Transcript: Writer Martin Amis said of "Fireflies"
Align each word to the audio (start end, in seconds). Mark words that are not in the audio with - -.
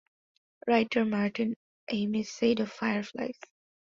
Writer 0.65 1.05
Martin 1.05 1.53
Amis 1.91 2.31
said 2.33 2.59
of 2.59 2.71
"Fireflies" 2.73 3.37